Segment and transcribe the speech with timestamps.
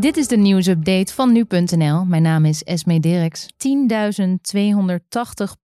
[0.00, 2.04] Dit is de nieuwsupdate van nu.nl.
[2.04, 3.46] Mijn naam is Esme Dirks.
[3.46, 3.52] 10.280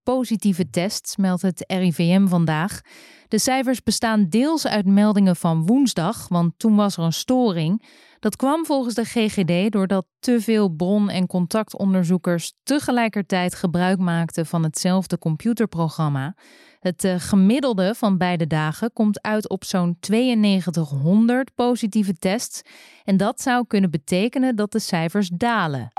[0.03, 2.81] positieve tests meldt het RIVM vandaag.
[3.29, 7.83] De cijfers bestaan deels uit meldingen van woensdag, want toen was er een storing.
[8.23, 14.63] Dat kwam volgens de GGD doordat te veel bron- en contactonderzoekers tegelijkertijd gebruik maakten van
[14.63, 16.35] hetzelfde computerprogramma.
[16.81, 22.63] Het uh, gemiddelde van beide dagen komt uit op zo'n 9200 positieve tests.
[23.05, 25.93] En dat zou kunnen betekenen dat de cijfers dalen.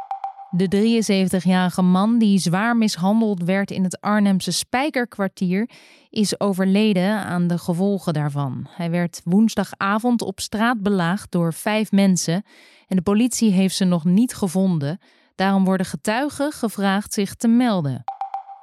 [0.55, 1.01] De
[1.39, 5.69] 73-jarige man die zwaar mishandeld werd in het Arnhemse Spijkerkwartier
[6.09, 8.67] is overleden aan de gevolgen daarvan.
[8.69, 12.43] Hij werd woensdagavond op straat belaagd door vijf mensen
[12.87, 14.99] en de politie heeft ze nog niet gevonden.
[15.35, 18.03] Daarom worden getuigen gevraagd zich te melden.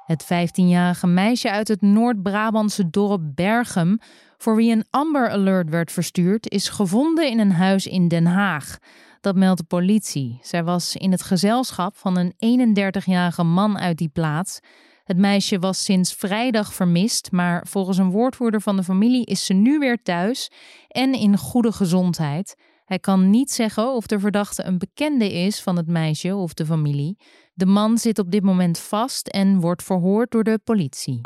[0.05, 3.97] Het 15-jarige meisje uit het Noord-Brabantse dorp Berghem,
[4.37, 8.77] voor wie een Amber Alert werd verstuurd, is gevonden in een huis in Den Haag.
[9.21, 10.39] Dat meldt de politie.
[10.41, 14.59] Zij was in het gezelschap van een 31-jarige man uit die plaats.
[15.03, 19.53] Het meisje was sinds vrijdag vermist, maar volgens een woordvoerder van de familie is ze
[19.53, 20.51] nu weer thuis
[20.87, 22.55] en in goede gezondheid.
[22.85, 26.65] Hij kan niet zeggen of de verdachte een bekende is van het meisje of de
[26.65, 27.17] familie.
[27.53, 31.19] De man zit op dit moment vast en wordt verhoord door de politie.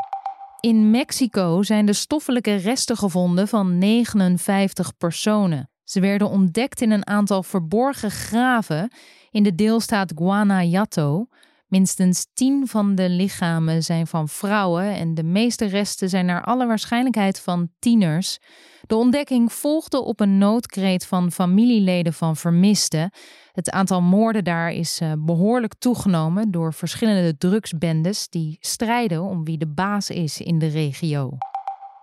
[0.60, 5.70] In Mexico zijn de stoffelijke resten gevonden van 59 personen.
[5.86, 8.90] Ze werden ontdekt in een aantal verborgen graven
[9.30, 11.26] in de deelstaat Guanajuato.
[11.66, 16.66] Minstens tien van de lichamen zijn van vrouwen en de meeste resten zijn naar alle
[16.66, 18.38] waarschijnlijkheid van tieners.
[18.86, 23.10] De ontdekking volgde op een noodkreet van familieleden van vermisten.
[23.52, 29.58] Het aantal moorden daar is eh, behoorlijk toegenomen door verschillende drugsbendes die strijden om wie
[29.58, 31.38] de baas is in de regio.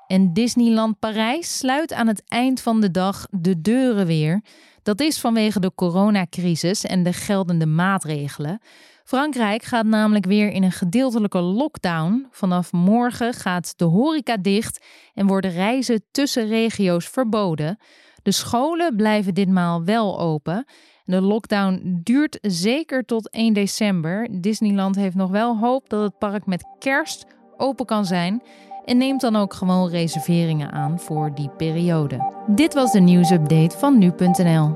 [0.07, 4.41] En Disneyland Parijs sluit aan het eind van de dag de deuren weer.
[4.83, 8.61] Dat is vanwege de coronacrisis en de geldende maatregelen.
[9.03, 12.27] Frankrijk gaat namelijk weer in een gedeeltelijke lockdown.
[12.31, 17.77] Vanaf morgen gaat de horeca dicht en worden reizen tussen regio's verboden.
[18.21, 20.65] De scholen blijven ditmaal wel open.
[21.05, 24.27] De lockdown duurt zeker tot 1 december.
[24.41, 27.25] Disneyland heeft nog wel hoop dat het park met kerst
[27.57, 28.41] open kan zijn.
[28.85, 32.33] En neemt dan ook gewoon reserveringen aan voor die periode.
[32.47, 34.71] Dit was de nieuwsupdate van nu.nl.